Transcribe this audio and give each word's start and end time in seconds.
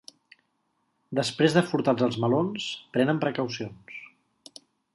Després 1.19 1.57
de 1.57 1.63
furtats 1.73 2.07
els 2.07 2.17
melons, 2.23 2.65
prenen 2.97 3.23
precaucions. 3.27 4.61